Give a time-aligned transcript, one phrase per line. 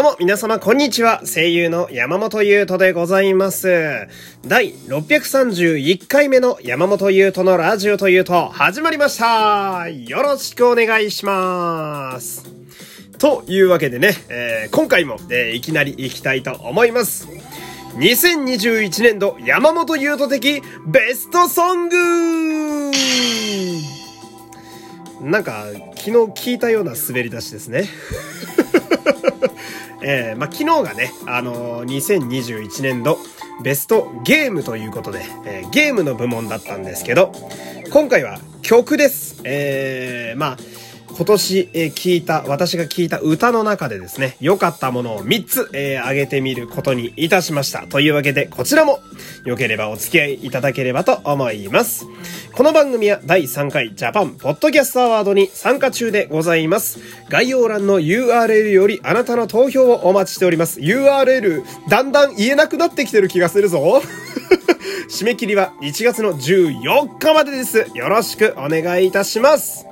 [0.00, 1.20] どうも皆様こんにちは。
[1.26, 4.08] 声優の山本優斗でございます。
[4.46, 9.90] 第631回目の山本優斗のラジオというと始まりました。
[9.90, 12.46] よろしくお願いします。
[13.18, 17.28] というわけでね、えー今回も、えーいきなり行きたいと思います。
[17.96, 22.90] 2021年度山本優斗的ベストソング
[25.20, 25.66] なんか、
[25.98, 27.84] 昨日聞いたような滑り出しですね。
[30.02, 33.18] えーまあ、昨日がね、あのー2021年度
[33.62, 37.32] ベストゲームということで、えーゲームの部門だったんですけど、
[37.92, 39.40] 今回は曲です。
[39.44, 40.56] えーまあ、
[41.16, 47.86] 今年、えー聞いた、私が聞いた歌の中でですね、良かったものを3つ、えー挙げてみることにいたしました。
[47.86, 49.00] というわけで、こちらも、
[49.44, 52.06] 良ければお付き合いいただければと思います。
[52.52, 56.98] この番組は第3回ジャパンポッドキャストアワードに参加中でございます。
[57.28, 60.80] 概要欄の URL よりあなたの投票をお待ちしております。
[60.80, 64.02] URL、だんだん言えなくなってきてる気がするぞ。
[65.08, 67.86] 締め切りは1月の14日までです。
[67.94, 69.89] よろしくお願いいたします。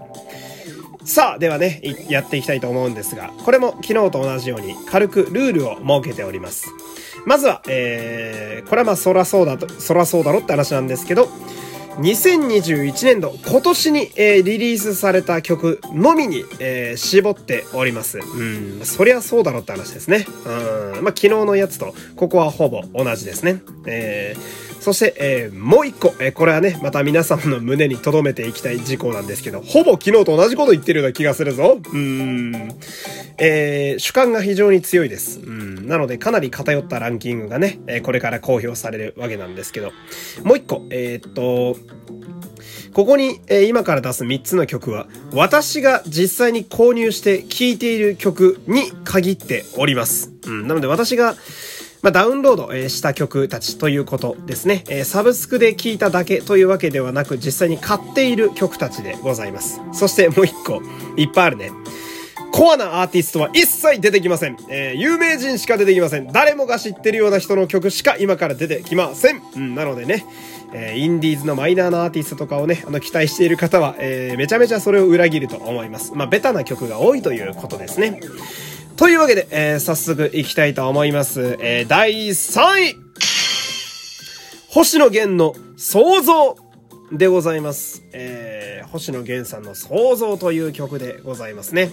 [1.09, 6.69] さあ、ではね、やっていきたいと思うんですが、これも昨日と同じように軽くルールを設けております。
[7.25, 11.31] まずは、えー、これはまあそらそうだと、そらそうだろって話なんですけど、
[11.97, 18.19] 2021年度、今年に、えーリリースされた曲のみに、えー絞っております。
[18.19, 20.27] うん、そりゃそうだろって話ですね。
[20.45, 23.63] うん、まあ昨日のやつと、ここはほぼ同じですね。
[23.87, 31.79] えーそして、えーもう一個、えーこれはね、また皆様の胸に留めていきたい事項なんですけど、ほぼ昨日と同じこと言ってるような気がするぞ。
[31.93, 32.55] うん。
[33.39, 35.41] えー主観が非常に強いです。
[35.41, 35.87] うん。
[35.89, 39.93] なので、かなり偏ったランキングがね、えこれから公表されるわけなんですけど、
[40.45, 41.77] もう一個、えっと、
[42.93, 50.33] ここに、え今から出す3つの曲は、私が実際に購入して聴いている曲に限っております。
[50.47, 50.67] うん。
[50.67, 51.37] なので私が、
[52.03, 54.85] まあ、ダウンロードした曲たちということですね。
[55.05, 59.81] サブスクで聴いただけというわけではなく、実際に買っている曲たちでございます。
[59.93, 60.81] そしてもう一個、
[61.17, 61.73] いっぱいあるね。
[62.53, 64.57] コアなアーティストは一切出てきません。
[64.69, 66.29] えー有名人しか出てきません。
[66.33, 69.43] 誰もが知ってるような人の曲しか今から出てきません。
[69.55, 70.25] うん、なのでね、
[70.73, 76.13] えーインディーズのマイナーなアーティストとかをね、あの、期待している方は、えーめちゃめちゃそれを裏切ると思います。
[76.15, 78.21] まあ、ベタな曲が多いということですね。
[78.99, 81.57] というわけで、えー早速いきたいと思います。
[81.61, 82.97] えー第3位
[84.71, 86.57] 星野源の創造
[87.13, 88.03] でございます。
[88.13, 91.93] えー、星野源さんの創造という曲でございますね。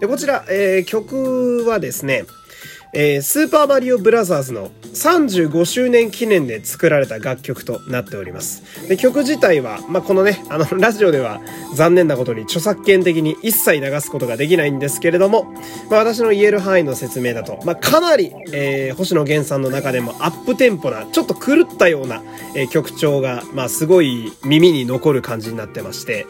[0.00, 2.24] で、こちら、えー曲はですね、
[2.92, 8.88] えースーパーマリオブラザーズの35周年記念で作られた楽曲となっております。
[8.88, 11.40] で、曲自体は、まあ、このね、あの、 ラジオでは
[11.74, 15.54] 残念なことに著作権的に一切流すことができないんですけれども、
[15.88, 22.22] まあ、私の言える範囲の説明だと、まあ、かなり、えー星野源さんの中でもアップテンポな、ちょっと狂ったような、
[22.56, 26.26] えー曲調が、まあ、すごい耳に残る感じになってまして、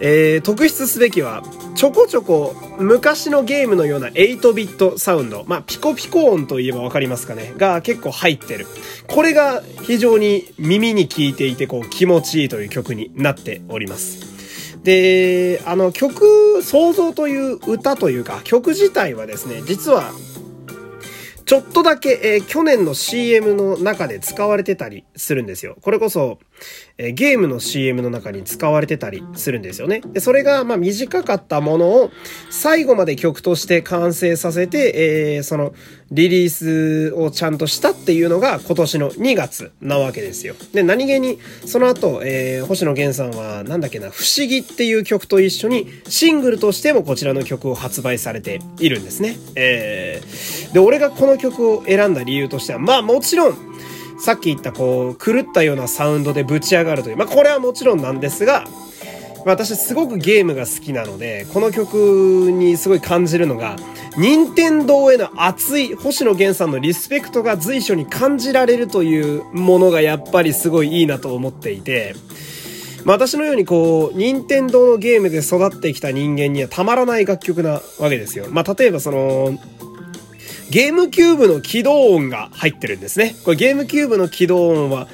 [0.00, 1.42] えー特筆すべきは、
[1.74, 8.66] ちょこちょこ昔のゲームのような8ビットサウンド、まあ、ピココピコ音といえばわかりますかね、が結構入ってる。
[9.06, 14.82] これが非常に耳に効いていて、こう気持ちいいという曲になっております。
[14.84, 20.12] で、あの曲、想像という歌というか、曲自体はですね、実は
[21.46, 25.78] ちょっとだけ、えー去年の CM の中で使われてたりするんですよ。
[25.80, 26.38] これこそ、
[27.00, 30.00] えゲームの CM の中に使われてたりするんですよね。
[30.12, 32.10] で、それが、ま、短かったものを、
[32.50, 35.72] 最後まで曲として完成させて、えーその、
[36.10, 40.54] リリースをちゃんとしたっていうのが今年の2月なわけですよ。
[40.72, 49.36] で、何気に、その後、えー星野源さんは、なんだっけな、不思議っていう曲と一緒に、シングルとしてもこちらの曲を発売されているんですね。
[49.54, 53.68] えーで、俺がこの曲を選んだ理由としては、まあもちろん、
[54.20, 58.64] さっき言ったこう、狂ったようなサウンドでぶち上がるという、まあこれはもちろんなんですが、
[59.44, 63.76] 私すごくゲームが好きなので、この曲にすごい感じるのが、
[64.16, 72.14] 任天堂への熱い星野源さんのリスペクトが随所に感じられるというものがやっぱりすごいいいなと思っていて、
[73.04, 78.46] まあ、私のようにこう、任天堂のゲームで育ってきた人間にはたまらない楽曲なわけですよ。
[78.50, 79.58] まあ、例えばその、
[80.70, 83.34] ゲームキューブの起動音が入ってるんですね。
[83.44, 85.08] これゲームキューブの起動音は、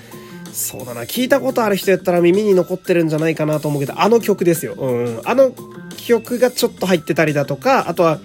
[0.53, 4.75] そうだな、聞いたことある人やったら耳に残ってるんじゃないかなと思うけど、あの曲ですよ。
[4.75, 5.21] うん。
[5.25, 5.53] あの
[5.97, 8.21] 曲がちょっと入ってたりだとか、あとは、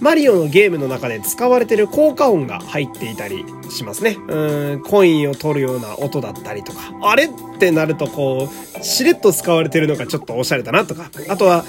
[0.00, 4.16] マリオのゲームの中で使われてる効果音が入っていたりしますね。
[4.28, 6.92] うん、コインを取るような音だったりとか。
[7.02, 7.28] あれっ
[7.58, 8.48] てなるとこ
[8.80, 11.10] う、しれっと使われてるのがちょっとおしゃれだなとか。
[11.28, 11.64] あとは、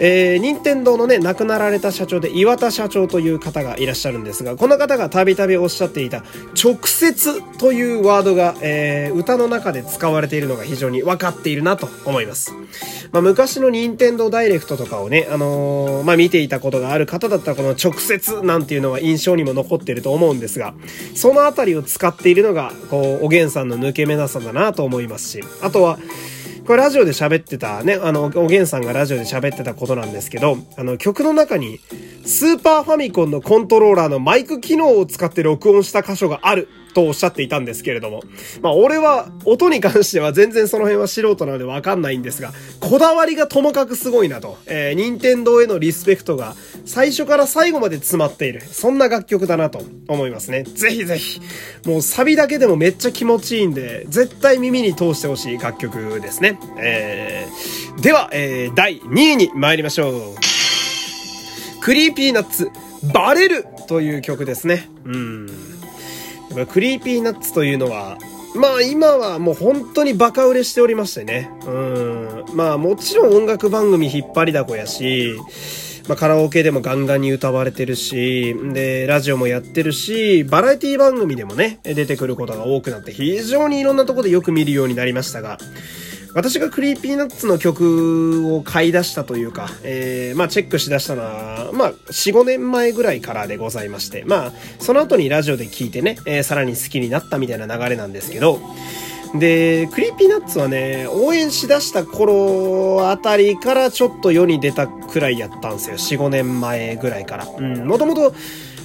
[0.00, 6.24] えー、任天堂のね、亡くなられた社長で岩田社長という方がいらっしゃるんですが、この方がたびたびおっしゃっていた、
[6.62, 12.54] 直接というワードが、えー、歌の中で使われているのが非常に分かっているなと思います。
[13.10, 20.74] まあ、昔の任天堂ダイレクトとかをね、あのー、まあ、見ていたことがある方だったらこの直接なんていうのは印象にも残っていると思うんですが、
[21.14, 25.98] そのあたりを使っているのが、こう、おげんさんの抜け目なさだなと思いますし、あとは、
[26.68, 31.80] これラジオで喋ってたね、あの、おげんさんがラジオで喋ってたことなんですけど、あの、曲の中に、
[32.26, 38.22] スーパーファミコンのコントローラーのマイク機能を使って録音した箇所があるとおっしゃっていたんですけれども。
[38.60, 44.58] まあ、俺は、音に関しては全然その辺は素人なのでわかんないんですが、こだわりがともかくすごいなと。
[44.66, 46.54] えー、任天堂へのリスペクトが
[46.84, 48.60] 最初から最後まで詰まっている。
[48.60, 50.64] そんな楽曲だなと思いますね。
[50.64, 51.40] ぜひぜひ。
[51.86, 61.80] もうサビだけでもめっちゃ気持ちいいんで、絶対耳に通してほしい楽曲ですねえー、では、えー、第2位に参りましょう。
[61.80, 62.70] Creepy Nuts、
[63.12, 64.88] バレるという曲ですね。
[65.04, 65.48] うん。
[66.70, 68.18] Creepy Nuts というのは、
[68.54, 71.50] まあ今はもう本当にバカ売れしておりましてね。
[71.66, 72.44] うん。
[72.54, 75.36] まあもちろん音楽番組引っ張りだこやし、
[76.08, 85.58] まあ、カラオケでもガンガンに歌われてるし、で、ラジオもやってるし、バラエティ番組でもね、出てくることが多くなって非常にいろんなとこでよく見るようになりましたが、
[86.34, 98.60] 私が Creepy Nuts の曲を買い出したというか、えー、まあチェックしだしたのは、まあ4、5年前ぐらいからでございまして、まあその後にラジオで聞いてね、えー、さらに好きになったみたいな流れなんですけど、
[99.34, 105.96] で、 Creepy Nuts はね、応援しだした頃あたりからちょっと世に出たくらいやったんですよ。
[105.96, 107.46] 4、5年前ぐらいから。
[107.46, 108.34] うん、もともと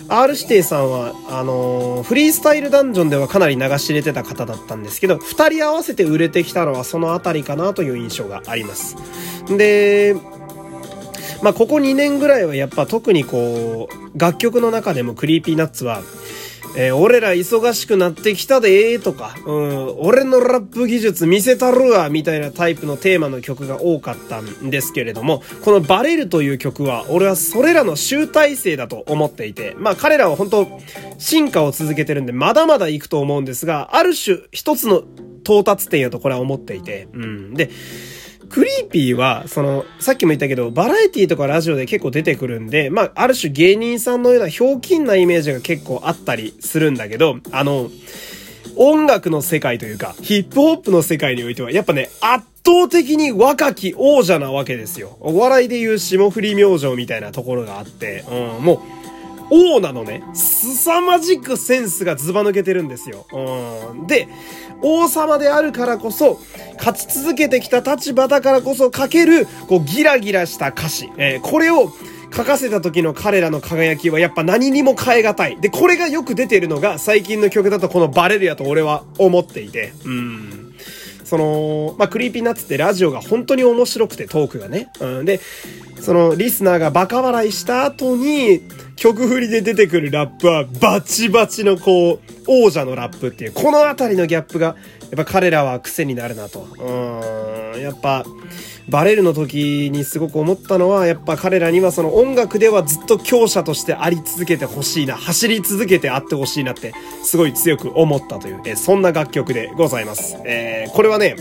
[0.09, 8.95] R 指定さんは、あのー、フリースタイルダンジョンではかなり名が知れてた方だったんですけど、二人合わせて売れてきたのはそのあたりかなという印象があります。
[9.47, 10.15] で、
[11.41, 16.01] まあ、ここ2年ぐらいはやっぱ特にこう、楽曲の中でも Creepy Nuts は、
[16.75, 30.68] えー、俺ら忙しくなってきたでーとか、うん、俺のラップ技術見せたるわみたいなタイプのテーマの曲が多かったんですけれども、このバレるという曲は、俺はそれらの集大成だと思っていて、まあ彼らは本当
[31.20, 35.04] 進化を続けてるんで、まだまだ行くと思うんですが、ある種一つの
[35.44, 37.54] 到達点やとこれは思っていて、うん。
[37.54, 37.70] で、
[38.53, 47.89] クリーピーは、その、さっきも言ったけど、バラエティとかラジオで結構出てくるんで、まあ、ある種芸人さんのようなひょうきんなイメージが結構あったりするんだけど、あの、
[48.75, 55.17] 音楽の世界というか、ヒップホップの世界においては、やっぱね、圧倒的に若き王者なわけですよ。
[55.19, 59.02] お笑いで言う霜降り明星みたいなところがあって、うん、もう、
[59.53, 63.27] 王なのね、凄まじくセンスがズバ抜けてるんですよ。
[63.31, 64.07] うん。
[64.07, 64.27] で、
[64.81, 66.39] 王様であるからこそ、
[66.77, 71.11] 勝ち続けてきた立場だからこそ書ける、こう、ギラギラした歌詞。
[71.17, 71.91] えー、これを、
[72.35, 75.61] 書かせた時の彼らの輝きはやっぱ何にも変え難い。
[75.61, 79.94] で、これがよく出てるのが最近の曲だとこのバレるやと俺は思っていて。
[80.03, 80.73] うん。
[81.23, 84.91] その、まあ、 Creepy Nuts ってラジオが本当に面白くてトークがね。
[85.00, 85.25] うん。
[85.25, 85.39] で、
[86.03, 88.61] そのリスナーがバカ笑いした後に
[88.97, 94.75] 曲振りで出てくるラップはバチバチのこう王者のラップっていうこの辺りのギャップが
[95.13, 96.62] やっぱ彼らは癖になるなと。
[96.80, 97.81] うん。
[97.81, 98.25] やっぱ
[98.89, 110.36] バレルの時にすごく思ったのはやっぱ彼らにはその音楽ではずっと強者としてあり続けてほしいな走り続けてあってほしいなってすごい強く思ったという、えそんな楽曲でございます。
[110.46, 111.36] えー、これはね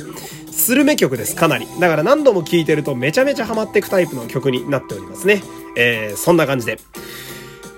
[0.51, 1.67] スルメ曲です、かなり。
[1.81, 5.43] だから何度も聴いてるとめちゃめちゃハマっていくタイプの曲になっておりますね。
[5.77, 6.79] えー、そんな感じで。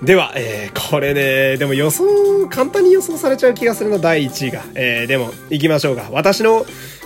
[0.03, 2.03] では、えー、これね、でも予想、
[2.49, 4.63] 簡単に予想されちゃう気がするの、第1位が。
[4.75, 6.09] えー、でも、行きましょうか。
[6.11, 6.65] 私の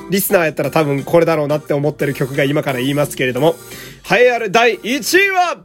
[0.10, 3.55] リスナーやったら多分これだろうなって思ってる曲が今から言いますけれども、
[4.12, 5.63] 栄えある第1位は、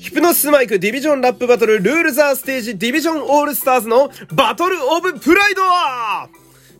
[0.00, 5.62] ヒプノスマイクディビジョンラップバトルルールザーステージディビジョンオールスターズのバトルオブプライド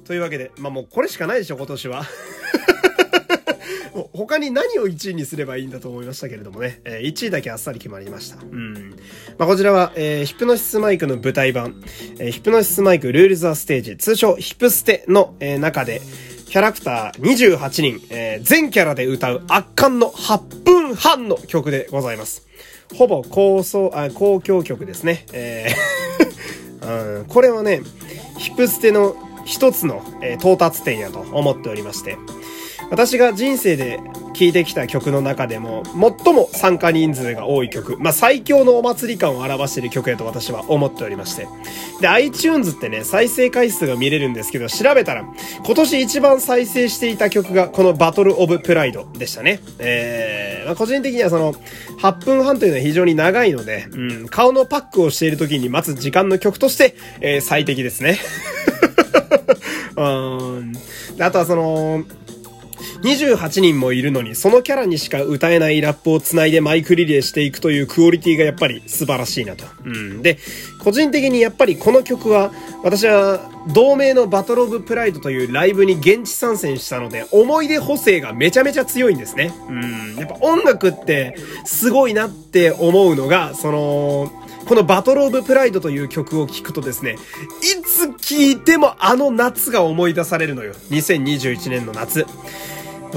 [0.05, 2.05] というわけで、まあもうこれしかないでしょ、今年は。
[4.13, 8.37] 他に何を1位にすればいいんだと思いましたけれどもね、えー、1位だけあっさり決まりました。
[8.43, 8.91] うん。
[9.39, 11.83] まあ、こちらは、えー、ヒプノシスマイクの舞台版、
[12.19, 16.03] えー、ヒプノシスマイクルールザステージ、通称ヒプステの、えー、中で、
[16.49, 22.47] キャラクター28人、えー、全キャラで歌う圧巻の8分半の曲でございます。
[22.97, 25.27] ほぼ高層、あ、公共曲ですね。
[25.33, 27.83] えー、 これはね、
[28.39, 32.17] ヒプステの一つの、えー、到達点やと思っておりまして、
[32.95, 33.99] 私が人生で
[34.35, 41.49] 聴いてきた曲の中でも、最も参加人数が多い曲、まあ、最強のお祭り感を表している曲やと私は思っておりまして。
[42.01, 45.25] で、iTunes ってね、再生回数が見れるんですけど、調べたら、
[45.65, 49.59] 今年一番再生していた曲が、このバトルオブプライドでしたね。
[49.81, 51.53] えー、まあ、個人的にはその、
[52.01, 58.21] 8分半というのは非常に長いので、うん、顔のパックをしている時に待つ時間の曲として、えー、最適ですね。
[59.99, 60.73] うん。
[61.19, 62.05] あとはその、
[63.05, 69.67] 28人もいるのに、そのキャラにしか歌えないラップを繋いでマイクリレーしていくというクオリティがやっぱり素晴らしいなと。
[69.85, 70.23] うん。
[70.23, 70.39] で、
[70.83, 72.51] 個人的にやっぱりこの曲は、
[72.83, 73.41] 私は
[73.75, 79.53] 同名のバトルオブプライドというライブに現地参戦したので、思い出補正がめちゃめちゃ強いんですね。
[79.69, 80.17] うん。
[80.17, 84.33] やっぱ音楽ってすごいなって思うのが、その、
[84.67, 87.17] このバトルオブプライドという曲を聴くとですね、
[87.61, 90.73] いつ聴いてもあの夏が思い出されるのよ。
[90.91, 92.25] 2021年の夏。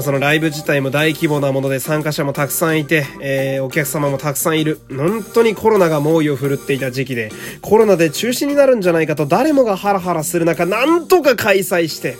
[0.02, 4.80] そのライブ自体も大規模なもので参加者もたくさんいて、えー、お客様もたくさんいる。
[4.88, 12.16] 本当にコロナが猛威を振るっていた時期で、コロナで中止になるんじゃないかと誰もがハラハラする中、なんとか開催して、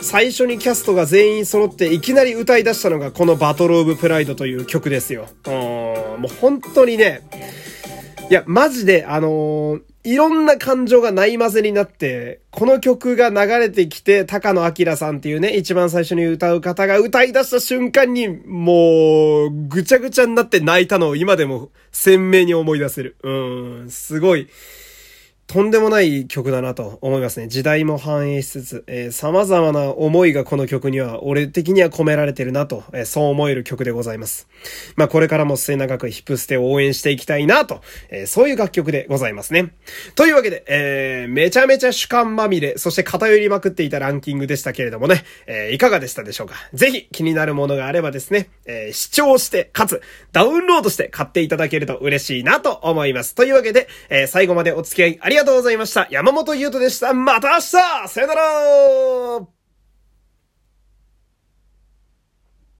[0.00, 5.28] 最初にキャストが全員揃っていきなり歌い出したのがこのバトルオブプライドという曲ですよ。
[5.46, 7.20] うん、もう本当にね、
[8.28, 23.16] いや、マジで、あのー、いろんな感情がない混ぜになって、この曲が流れてきて、高野明さんっていうね、一番最初に歌う方が歌い出した瞬間に、もう、ぐちゃぐちゃになって泣いたのを今でも鮮明に思い出せる。
[23.22, 23.30] う
[23.84, 24.48] ん、すごい。
[25.46, 27.46] とんでもない曲だなと思いますね。
[27.46, 34.48] 時代も反映しつつ、えー、様々な思いがこの曲には、俺的には込められてるなと、えー、そう思える曲でございます。
[34.96, 39.74] まあ、これからも末永くヒップステを応援していきたいなと、えー、そういう楽曲でございますね。
[40.14, 46.54] というわけで、えー、めちゃめちゃ主観まみれ、そして偏りまくっていたランキングでしたけれどもね、えー、いかがでしたでしょうか？
[46.72, 50.00] ぜひ気になるものがあればですね、えー、視聴して、かつ、
[50.32, 53.34] ダウンロードして買っていただけると嬉しいなと思います。
[53.34, 56.06] というわけで、えー、最後までお付き合いありがとうございましたりがとうございました。
[56.10, 57.12] 山本優斗でした。
[57.12, 59.61] また明日さよなら